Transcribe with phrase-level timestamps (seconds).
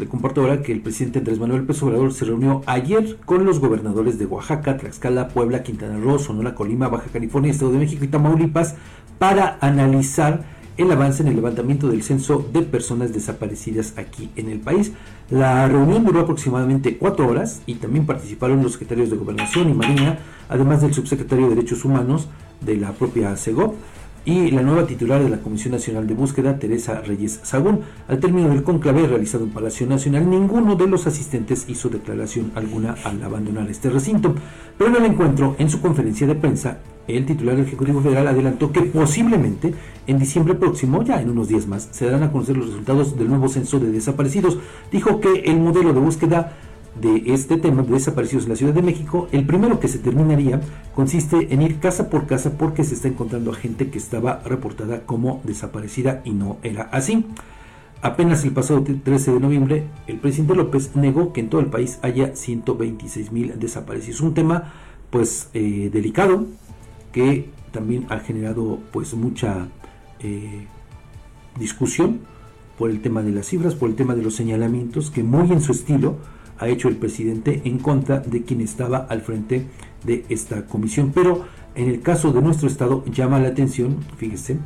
[0.00, 3.60] le comparto ahora que el presidente Andrés Manuel López Obrador se reunió ayer con los
[3.60, 8.08] gobernadores de Oaxaca, Tlaxcala, Puebla, Quintana Roo, Sonora, Colima, Baja California, Estado de México y
[8.08, 8.74] Tamaulipas
[9.18, 10.44] para analizar
[10.78, 14.92] el avance en el levantamiento del censo de personas desaparecidas aquí en el país.
[15.28, 20.18] La reunión duró aproximadamente cuatro horas y también participaron los secretarios de Gobernación y Marina,
[20.48, 22.28] además del subsecretario de Derechos Humanos
[22.62, 23.74] de la propia CEGOP
[24.24, 27.80] y la nueva titular de la Comisión Nacional de Búsqueda, Teresa Reyes Sagún.
[28.08, 32.96] Al término del conclave realizado en Palacio Nacional, ninguno de los asistentes hizo declaración alguna
[33.04, 34.34] al abandonar este recinto.
[34.76, 36.78] Pero en el encuentro, en su conferencia de prensa,
[37.08, 39.74] el titular del Ejecutivo Federal adelantó que posiblemente
[40.06, 43.28] en diciembre próximo, ya en unos días más, se darán a conocer los resultados del
[43.28, 44.58] nuevo censo de desaparecidos.
[44.92, 46.56] Dijo que el modelo de búsqueda
[47.00, 50.60] de este tema de desaparecidos en la Ciudad de México, el primero que se terminaría
[50.94, 55.06] consiste en ir casa por casa porque se está encontrando a gente que estaba reportada
[55.06, 57.26] como desaparecida y no era así.
[58.02, 61.98] Apenas el pasado 13 de noviembre, el presidente López negó que en todo el país
[62.02, 64.22] haya 126 mil desaparecidos.
[64.22, 64.72] Un tema
[65.10, 66.46] pues eh, delicado
[67.12, 69.68] que también ha generado pues mucha
[70.20, 70.66] eh,
[71.58, 72.20] discusión
[72.78, 75.60] por el tema de las cifras, por el tema de los señalamientos, que muy en
[75.60, 76.16] su estilo
[76.60, 79.66] ha hecho el presidente en contra de quien estaba al frente
[80.04, 81.10] de esta comisión.
[81.12, 81.44] Pero
[81.74, 84.58] en el caso de nuestro estado llama la atención, fíjese,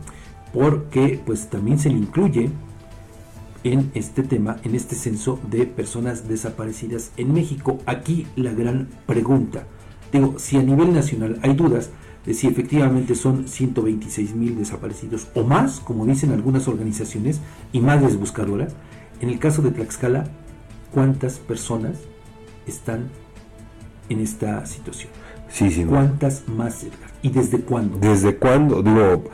[0.52, 2.50] porque pues también se le incluye
[3.62, 7.78] en este tema, en este censo de personas desaparecidas en México.
[7.86, 9.66] Aquí la gran pregunta,
[10.12, 11.90] digo, si a nivel nacional hay dudas
[12.26, 17.40] de si efectivamente son 126 mil desaparecidos o más, como dicen algunas organizaciones
[17.72, 18.74] y madres buscadoras,
[19.20, 20.24] en el caso de Tlaxcala
[20.94, 21.98] cuántas personas
[22.66, 23.10] están
[24.08, 25.10] en esta situación.
[25.50, 25.84] Sí, sí.
[25.84, 26.86] ¿Cuántas más,
[27.22, 27.98] ¿Y desde cuándo?
[27.98, 28.82] ¿Desde cuándo?
[28.82, 29.24] Digo,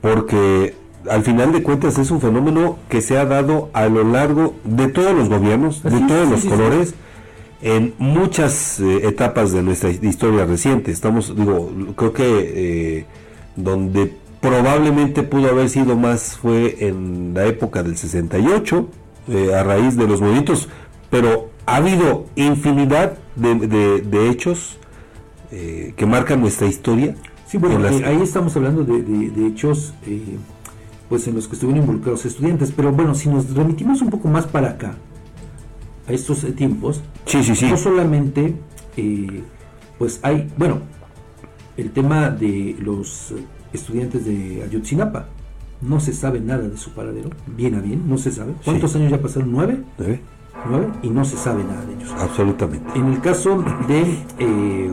[0.00, 0.74] porque
[1.08, 4.88] al final de cuentas es un fenómeno que se ha dado a lo largo de
[4.88, 6.94] todos los gobiernos, de todos los colores,
[7.62, 10.92] en muchas eh, etapas de nuestra historia reciente.
[10.92, 13.06] Estamos, digo, creo que eh,
[13.56, 18.88] donde probablemente pudo haber sido más fue en la época del 68,
[19.28, 20.68] eh, a raíz de los movimientos
[21.10, 24.78] pero ha habido infinidad de, hechos
[25.50, 27.14] eh, que marcan nuestra historia.
[27.46, 30.36] Sí, bueno, eh, ahí estamos hablando de, hechos eh,
[31.08, 34.46] pues en los que estuvieron involucrados estudiantes, pero bueno, si nos remitimos un poco más
[34.46, 34.94] para acá,
[36.06, 37.66] a estos tiempos, sí, sí, sí.
[37.66, 38.54] no solamente
[39.98, 40.80] pues hay, bueno,
[41.76, 43.32] el tema de los
[43.72, 45.28] estudiantes de Ayotzinapa,
[45.80, 48.54] no se sabe nada de su paradero, bien a bien, no se sabe.
[48.64, 49.52] ¿Cuántos años ya pasaron?
[49.52, 49.80] ¿Nueve?
[49.96, 50.20] ¿Nueve?
[51.02, 52.14] Y no se sabe nada de ellos.
[52.20, 52.98] Absolutamente.
[52.98, 54.92] En el caso de, eh,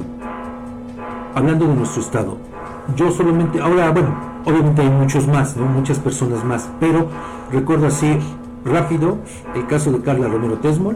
[1.34, 2.38] hablando de nuestro estado,
[2.96, 4.16] yo solamente, ahora, bueno,
[4.46, 5.66] obviamente hay muchos más, ¿no?
[5.66, 7.08] muchas personas más, pero
[7.52, 8.18] recuerdo así
[8.64, 9.18] rápido
[9.56, 10.96] el caso de Carla Romero Tesmol,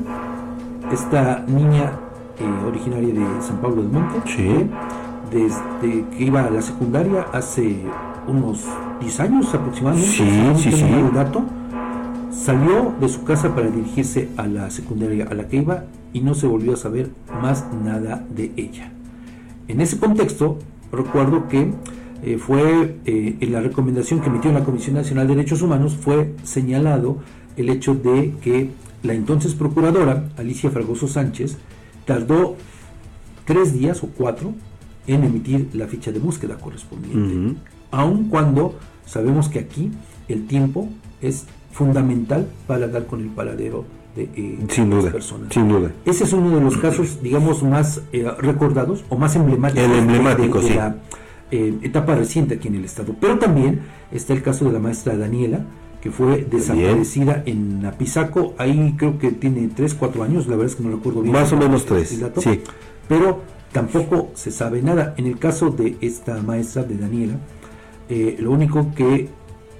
[0.92, 1.92] esta niña
[2.40, 4.70] eh, originaria de San Pablo del Monte, sí.
[5.32, 7.84] desde que iba a la secundaria hace
[8.28, 8.64] unos
[9.02, 10.86] 10 años aproximadamente, sí, sí, sí.
[11.14, 11.44] dato,
[12.32, 16.34] Salió de su casa para dirigirse a la secundaria a la que iba y no
[16.36, 17.10] se volvió a saber
[17.42, 18.92] más nada de ella.
[19.68, 20.58] En ese contexto,
[20.92, 21.72] recuerdo que
[22.24, 26.34] eh, fue eh, en la recomendación que emitió la Comisión Nacional de Derechos Humanos fue
[26.44, 27.18] señalado
[27.56, 28.72] el hecho de que
[29.04, 31.58] la entonces procuradora Alicia Fragoso Sánchez
[32.06, 32.58] tardó
[33.46, 34.54] tres días o cuatro
[35.08, 37.60] en emitir la ficha de búsqueda correspondiente,
[37.92, 38.76] aun cuando
[39.06, 39.92] sabemos que aquí
[40.28, 40.90] el tiempo
[41.22, 43.86] es fundamental para dar con el paradero
[44.16, 45.54] de eh, las personas.
[45.54, 45.92] Sin duda.
[46.06, 50.62] Ese es uno de los casos, digamos, más eh, recordados o más emblemáticos el emblemático,
[50.62, 50.96] de, la
[51.52, 53.16] eh, etapa reciente aquí en el Estado.
[53.20, 53.82] Pero también
[54.12, 55.62] está el caso de la maestra Daniela,
[56.02, 58.56] que fue desaparecida en Apizaco.
[58.58, 61.34] Ahí creo que tiene 3, 4 años, la verdad es que no recuerdo bien.
[61.34, 62.22] Más o menos 3.
[62.38, 62.62] Sí.
[63.08, 63.42] Pero
[63.72, 65.14] tampoco se sabe nada.
[65.18, 67.34] En el caso de esta maestra de Daniela,
[68.40, 69.30] lo único que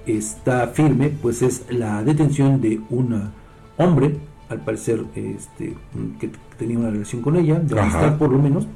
[0.06, 3.30] está firme, pues es la detención de un
[3.76, 4.16] hombre,
[4.48, 5.74] al parecer este,
[6.18, 8.66] que tenía una relación con ella, de amistad por lo menos,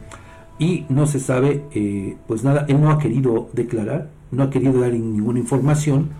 [0.59, 4.81] y no se sabe eh, pues nada, él no ha querido declarar, no ha querido
[4.81, 6.11] dar ninguna información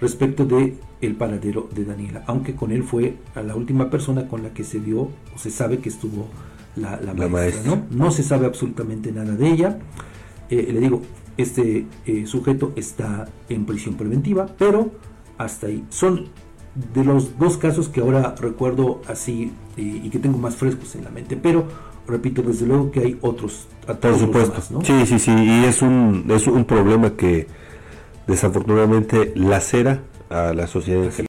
[0.00, 4.42] respecto de el paradero de Daniela, aunque con él fue a la última persona con
[4.42, 6.28] la que se dio o se sabe que estuvo
[6.76, 6.98] la,
[7.28, 7.82] maestra, ¿no?
[7.90, 8.10] ¿no?
[8.10, 9.78] se sabe absolutamente nada de ella.
[10.50, 11.02] Eh, le digo,
[11.42, 14.90] este eh, sujeto está en prisión preventiva, pero
[15.38, 15.84] hasta ahí.
[15.88, 16.28] Son
[16.94, 21.04] de los dos casos que ahora recuerdo así eh, y que tengo más frescos en
[21.04, 21.66] la mente, pero
[22.06, 23.68] repito, desde luego que hay otros.
[24.00, 24.80] Por supuesto.
[24.82, 27.46] Sí, sí, sí, y es un, es un problema que
[28.26, 31.10] desafortunadamente lacera a la sociedad en.